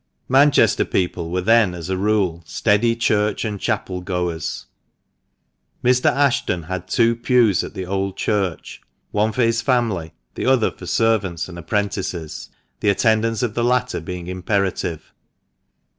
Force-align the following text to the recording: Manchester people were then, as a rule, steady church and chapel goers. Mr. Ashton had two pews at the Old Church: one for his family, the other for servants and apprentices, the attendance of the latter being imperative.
Manchester 0.29 0.83
people 0.83 1.29
were 1.29 1.41
then, 1.43 1.75
as 1.75 1.87
a 1.87 1.95
rule, 1.95 2.41
steady 2.43 2.95
church 2.95 3.45
and 3.45 3.59
chapel 3.61 4.01
goers. 4.01 4.65
Mr. 5.83 6.09
Ashton 6.11 6.63
had 6.63 6.87
two 6.87 7.15
pews 7.15 7.63
at 7.63 7.75
the 7.75 7.85
Old 7.85 8.17
Church: 8.17 8.81
one 9.11 9.31
for 9.31 9.43
his 9.43 9.61
family, 9.61 10.13
the 10.33 10.47
other 10.47 10.71
for 10.71 10.87
servants 10.87 11.47
and 11.47 11.59
apprentices, 11.59 12.49
the 12.79 12.89
attendance 12.89 13.43
of 13.43 13.53
the 13.53 13.63
latter 13.63 13.99
being 14.01 14.25
imperative. 14.25 15.13